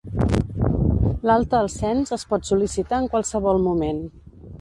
[1.29, 4.01] L'alta al Cens es pot sol·licitar en qualsevol moment.